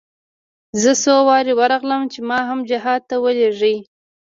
زه 0.81 0.91
څو 1.03 1.15
وارې 1.29 1.53
ورغلم 1.59 2.01
چې 2.13 2.19
ما 2.29 2.39
هم 2.49 2.59
جهاد 2.69 3.01
ته 3.09 3.15
ولېږي. 3.23 3.75